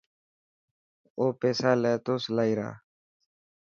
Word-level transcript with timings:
او 1.17 1.25
پيسا 1.39 1.71
لي 1.81 1.93
تو 2.05 2.13
سلائي 2.25 2.53
را. 2.59 2.69